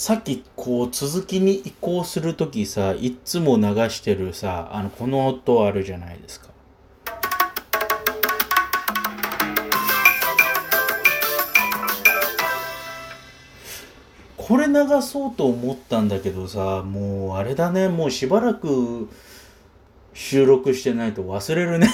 [0.00, 6.48] さっきこう続きに移行するときさ、いっつも流してるさ、あの、この音あるじゃないですか。
[14.38, 19.10] これ流そうと思ったんだけどさ、もうあれだね、もうしばらく
[20.14, 21.90] 収録してないと忘れるね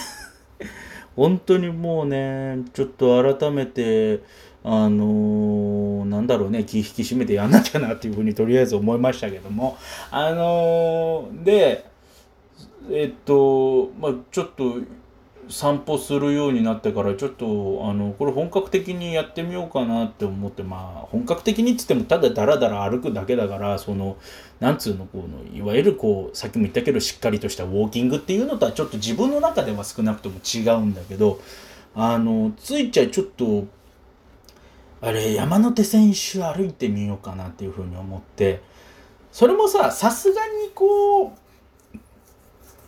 [1.16, 4.20] 本当にもうね、ちょっと改めて、
[4.68, 9.78] あのー、なんだろうね、気引き締めてやんなきゃなっていうふうにとりあえず思いましたけども、
[10.10, 11.86] あのー、で、
[12.90, 14.80] えっと、まあちょっと、
[15.48, 24.16] 散歩するようになってからちょっとあのこれ本格的にやってみようかなって思ってまあ本格的にっつってもただだらだら歩くだけだからその
[24.58, 31.40] なんつうのこのいわゆるこうさっきも言ったけどしっかりとしたウォーキングっていうのとはちょっと自分の中では少なくとも違うんだけど
[31.94, 33.66] あのついちゃいちょっと
[35.00, 38.62] あれ山手線一周歩いてみようかなっていうふうに思って
[39.30, 41.30] それもささすがにこう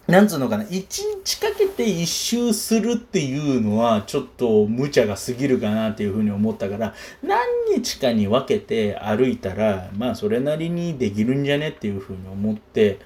[0.08, 7.38] なんつうのかな、一日かけて一周するっていうのは、ちょっと無茶が過ぎるかなっていうふうに思ったから、何
[7.76, 13.00] 日かに分けて歩いたら、まあ、それなりにできるんじゃねっていうふうに思って、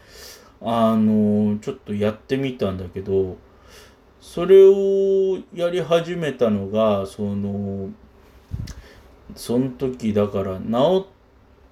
[0.61, 3.37] あの、ちょっとやってみたんだけど、
[4.20, 7.91] それをやり始めたのが、その、
[9.36, 11.06] その時だから治っ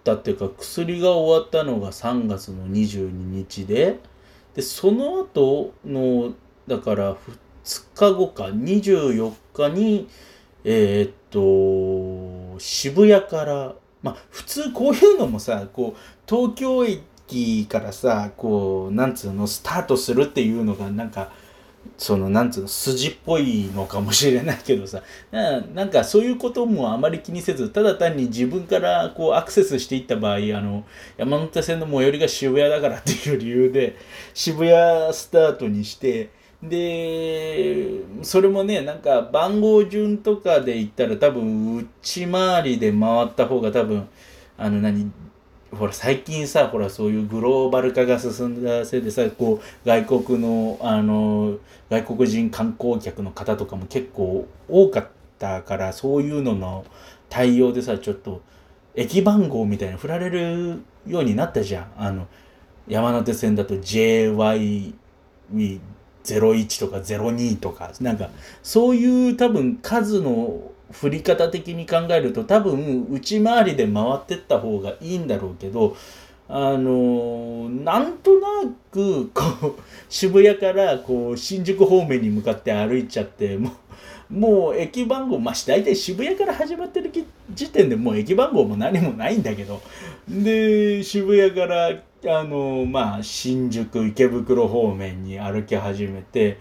[0.05, 3.99] たっていうか薬が終わったのが3月の22日で、
[4.55, 6.35] でその後の
[6.67, 7.17] だから
[7.65, 10.09] 2日後か24日に
[10.65, 11.13] えー、っ
[12.55, 21.33] と渋谷からまあ普通こういうのもさこう東京駅からさこうなんつうのスタートするっていうのがなんか
[21.97, 25.03] そのなんつうの筋っぽいのかもしれないけどさ。
[25.31, 30.85] なんかそういうこともあまり気にせずただ単に自分からこうアクセスしていった場合あの
[31.17, 33.97] 山手線の最寄りが渋谷だからっていう理由で
[34.35, 36.31] 渋谷スタートにして
[36.63, 44.09] でそれもねなんか番号順とかで言ったら多分内回りで回った方が多分
[44.59, 45.11] あの何
[45.73, 51.59] ほら最近さほらそういうグローバル化が進んだせいでさこう外国のあの
[51.89, 56.85] 外国人観光客の方とかも結構多かったからそういうのの
[57.29, 58.41] 対応でさちょっと
[58.95, 61.93] 駅番号みたいに振られるようになったじゃん。
[61.97, 62.27] あの
[62.89, 64.93] 山手線だと JY01
[66.81, 68.31] とか02とかなんか
[68.63, 75.97] そういう多分数の振り方的に考えると多分内回りで回ってった方がいいんだろうけど
[76.49, 78.49] あのなんとな
[78.91, 79.75] くこう
[80.11, 87.13] 渋谷からこう新宿方面に向かって歩いちゃってもうもう駅番号まあ大体渋谷から始まってる
[87.53, 89.81] 時点でもう駅番号も何もないんだけど
[90.29, 96.59] で渋谷からあのまあ新宿池袋方面に歩き始めて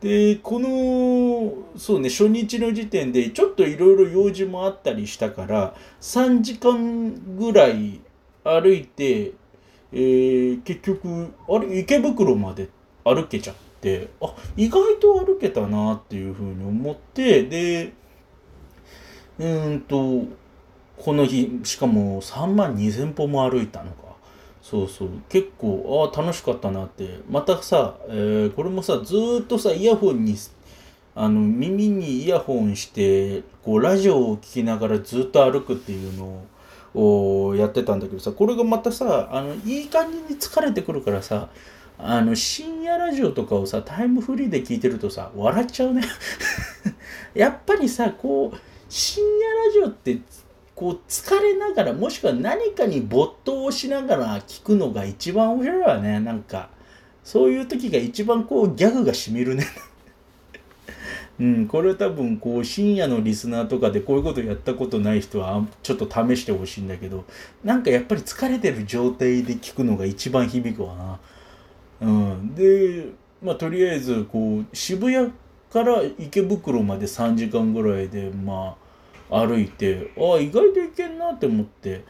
[0.00, 8.00] でこのそうね初日の時点でちょっといろいろ用事もあったりしたから3時間ぐらい
[8.44, 9.32] 歩いて、
[9.92, 12.68] えー、結局あれ池袋まで
[13.04, 17.92] 歩けちゃってあ意外と歩けたなっていうふうに思ってで
[19.38, 20.24] うんと
[20.98, 24.05] この日しかも3万2,000歩も歩いたのか。
[24.68, 25.10] そうそう。
[25.28, 27.20] 結構ああ楽しかったなって。
[27.30, 30.36] またさ、えー、これもさずっとさイヤホンに
[31.14, 36.44] あの耳にイヤホンしてこうラジオを聴きながらずっと歩くっていうの
[37.00, 41.48] をやってたんだけどさこれがまたさあのいい感じに疲れてくるからさ
[41.96, 46.02] あの深夜ラジオとかをさタイムフリーで聞いてるとさ笑っちゃうね。
[47.34, 50.18] やっぱりさこう深夜ラジオって
[50.76, 56.68] こう疲れながらもしくは何かに没頭しながら聞くのが一番面白いわねなんか
[57.24, 59.66] そういう時が一番こうギャグがしみるね
[61.40, 67.24] うん、これ多分こう深夜のリスナーとかでこういうことやったことない人はちょっと試してほしいんだけど
[67.64, 71.20] なんかやっぱり疲れてる状態で聞くのが一番響くわな。
[72.00, 73.06] うん、で
[73.42, 75.32] まあとりあえずこう渋谷
[75.70, 78.85] から池袋まで3時間ぐらいでまあ
[79.30, 82.04] 歩いてああ意外といけんなって思って。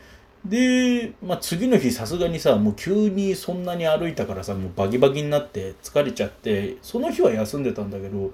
[0.48, 8.30] で、まあ、次の日さすがにさもう急にそんなに歩いたからさもうバキバキになって疲れちゃってその日は休んでたんだけど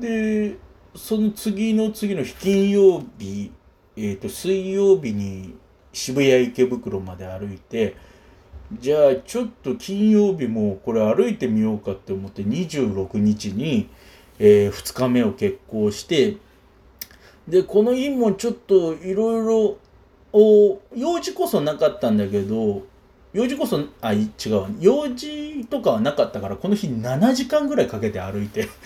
[0.00, 0.56] で
[0.94, 3.50] その次の次の日金曜日、
[3.96, 5.56] えー、と水曜日に
[5.92, 7.96] 渋谷池袋まで歩いて
[8.80, 13.88] じゃあちょっと金曜日もこれ歩いてみようかって思って26日に、
[14.38, 16.36] えー、2日目を決行して
[17.48, 19.78] で、この日もちょっといろいろ、
[20.38, 22.82] お用事こそなかったんだけど
[23.32, 28.68] 用事こそあ違う用事とかはなかったからこの日7時間ぐらいかけて歩いて。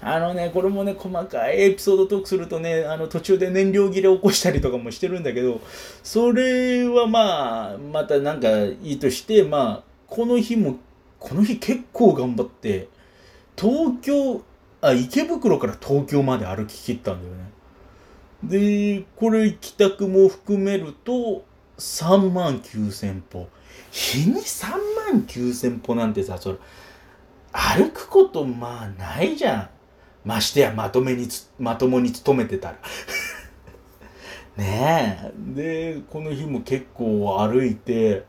[0.00, 5.60] あのねこれもね細かいエピソードトークするとねあの途中で燃料切れ起こしたりとかもしてるんだけど
[6.04, 10.76] それはまあまたなんかいいとしてまあこの日も
[11.18, 12.88] この日結構頑張って
[13.56, 14.40] 東京
[14.80, 17.50] あ池袋から東京まで歩き切ったんだよね。
[18.44, 21.44] でこれ帰宅も含めると
[21.78, 23.48] 3万9000歩。
[23.90, 24.70] 日に3
[25.12, 26.58] 万9000歩なんてさそれ
[27.52, 29.68] 歩くことまあないじゃん。
[30.24, 31.26] ましてやまとめに
[31.58, 32.78] まともに勤めてたら。
[34.56, 35.32] ねえ。
[35.94, 38.24] でこの日も結構歩いて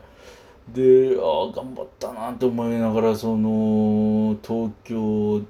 [0.73, 5.41] でああ頑張ったなって思いながらその東京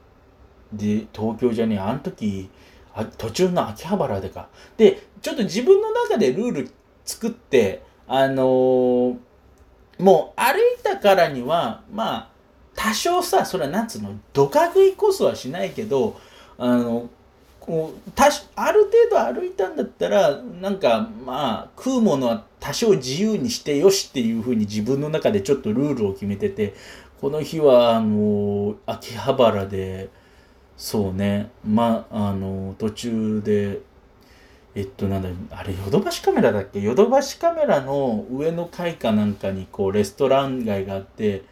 [0.73, 2.49] で東京じゃねえあの時
[2.93, 4.49] あ途中の秋葉原でか。
[4.77, 6.71] でちょっと自分の中でルール
[7.05, 9.17] 作ってあのー、
[9.99, 12.29] もう歩いたからにはまあ
[12.75, 16.19] 多少さそれはなんつうのどか食いこそはしないけど
[16.57, 17.09] あの
[17.59, 26.73] こうたある程度歩いたんだったらなんかまあ食うものは多少自由にしてよしっていうふうに自分の中でちょっとルールを決めてて
[27.21, 30.09] この日はあの秋葉原で
[30.79, 31.51] そうね。
[31.67, 33.81] まあの途中で
[34.75, 36.79] えっとなんだあれヨドバシカメラだっけ？
[36.79, 41.43] ヨドバシカメラの上の階かなんかにこうレストラン街があって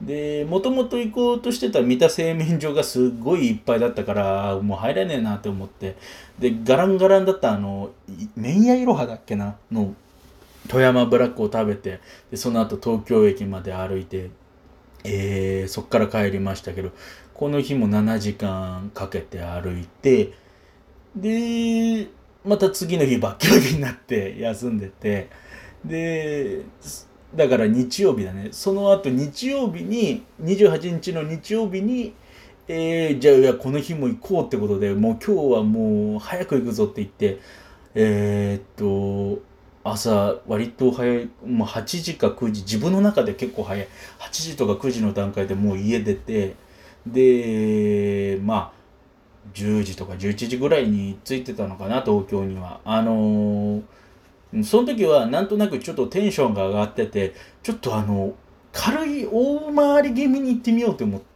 [0.00, 5.96] で、もともと行こうとしてた三田製麺所がすっごいいっぱいだったから、もう入れねえなって思って、
[6.40, 7.90] で、ガランガランだったあの、
[8.34, 9.54] 麺屋いろはだっけな？
[9.70, 9.94] の、
[10.66, 12.00] 富山ブラックを食べて、
[12.32, 14.30] で、その後東京駅まで歩いて、
[15.04, 16.90] えー、そっから帰りましたけど、
[17.42, 20.32] この日も7時間かけて歩いて、
[21.16, 22.06] で、
[22.44, 25.28] また次の日バッキバキになって休んでて、
[25.84, 26.60] で、
[27.34, 28.50] だから日曜日だね。
[28.52, 32.14] その後日曜日に、28日の日曜日に、
[32.68, 37.40] えー、じゃあいやこの日も行こうってことで、もう今日はもう早く行くぞって言って、
[37.96, 39.42] えー、っと、
[39.82, 43.88] 朝割と早い、もう8時か9時、自分の中で結構早い。
[44.20, 46.54] 8時とか9時の段階でもう家出て、
[47.06, 48.82] で、まあ、
[49.54, 52.80] 10時とか11時ぐらいに着いてたのかな、東京には。
[52.84, 53.82] あのー
[54.64, 58.34] その時はなんとなくちょっとテンションが上がってて、ちょっとあの、
[58.72, 61.26] 軽い大回り気味に行ってみようと思って、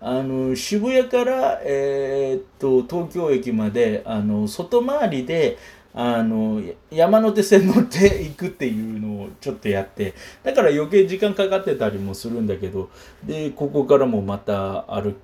[0.00, 5.58] あの、渋谷から、えー、っと、東京駅まで、あの、外回りで、
[5.94, 12.90] あの、山手線乗っていくっていうのをちょっとやって、だから余計時間かかってたりもするんだけど、
[13.24, 15.14] で、ここからもまた歩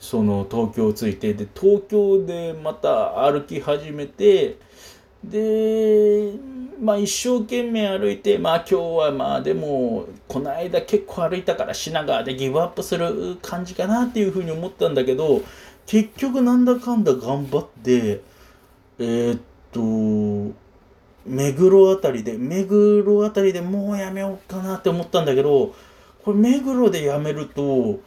[0.00, 4.56] その東京着いて、で、東京でまた歩き始めて、
[5.24, 6.34] で、
[6.80, 15.42] まあ一生懸命歩いて、まあ今日はまあでも、この間結構歩いたから品川でギブアップする感じかなっていうふうに思ったんだけど、
[15.86, 18.20] 結局なんだかんだ頑張って、
[18.98, 19.40] えー、っ
[19.72, 20.54] と、
[21.26, 25.74] 目黒あたりで、目黒あたりでもうやめようかなって思ったんだけど、
[26.24, 28.00] これ目黒でやめると、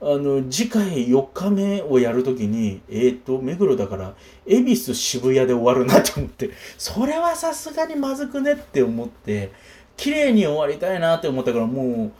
[0.00, 4.14] あの、次回4日目をやるときに、えっ、ー、と、目黒だから、
[4.46, 9.50] 恵比寿渋谷で終わるなと思って、それはさすがにまずくねって思って、
[9.96, 12.12] 綺麗に終わりたいなって思ったから、もう、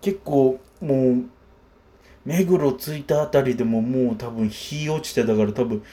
[0.00, 1.24] 結構、もう、
[2.24, 5.84] 目黒着いたあたりでももう多分日落ちてたから多分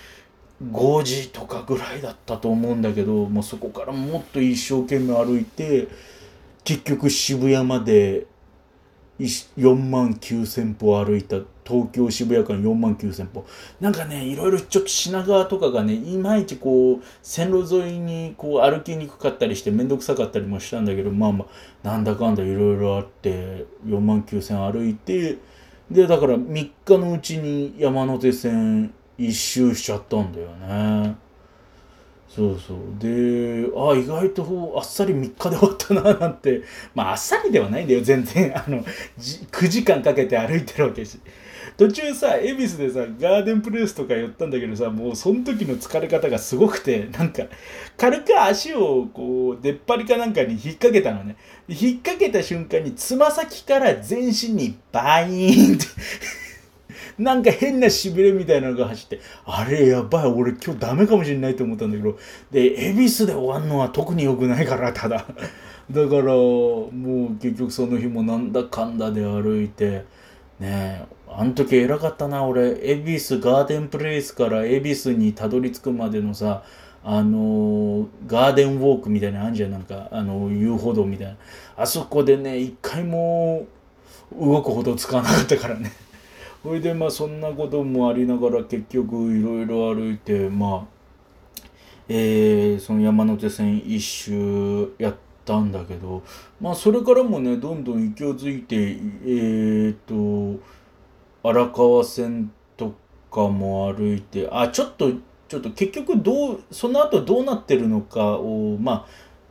[0.72, 5.88] 5時とかぐらいだったと思うんだけど、もうそこからもっと一生懸命歩いて、
[6.64, 8.26] 結局渋谷まで
[9.20, 13.46] 4万9000歩歩いた東京渋谷間4万9000歩
[13.80, 21.46] なんかねいろいろちょっと品川とかがねいまいちこう線路沿いにこう歩きにくかったりして面倒くさかったりもしたんだけどまあま
[21.84, 25.38] あなんだかんだいろいろあって4万9000歩いて
[25.92, 31.23] でだから3日のうちに山手線一周しちゃったんだよね。
[32.36, 32.78] そうそう。
[32.98, 36.64] で、あ意外とあっさり3日で終わったななんて、
[36.96, 38.52] まああっさりではないんだよ、全然。
[38.58, 38.84] あの、
[39.52, 41.20] 9時間かけて歩いてるわけし。
[41.78, 47.44] 途中さ、恵比寿でさ、ガーデンプレイスとか寄ったんだけどさ、もうその時の疲れ方がすごくて、なんか、
[47.98, 51.36] 軽く足をこう、出っ張りかなんかに引っ掛けたのね。
[51.68, 55.86] 引っ掛けた瞬間につま先から全身にバイーンって
[57.18, 62.18] なんか変なしびれみたいなのが走って、あれやばい、俺今日ダメかもしれないと思ったんだけど、
[62.52, 65.26] で、恵比寿で終わるのは特に良くないから、ただ。
[65.92, 66.90] だから、も
[67.32, 70.06] う結局その日もなんだかんだで歩いて、
[70.60, 76.64] ねえ、あの時偉かったな、俺、恵比寿ガーデンプレイスから恵比寿にたどり着くまでのさ、
[77.06, 79.72] あのガーデンウォークみたいなのあんじゃん。
[79.72, 81.36] なんかあの遊歩道みたいな。
[81.76, 83.66] あそこでね一回も
[84.40, 85.92] 動くほど使わなかったからね。
[86.64, 90.94] それでまあそんなこともありながら結局いろいろ歩いてまあ
[92.08, 96.24] えー、その山手線一周やったんだけど
[96.62, 100.64] まあそれからもねどんどん勢いづいてえー、っと
[101.44, 102.96] 荒川線と
[103.30, 105.12] かも歩いてあちょっと
[105.50, 109.06] ちょっと結局どうその後どうなってるのかをまあ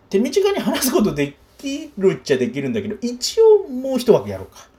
[0.09, 4.72] 手短に話すことできるっちゃできるんだけど一応もう一枠やろうか。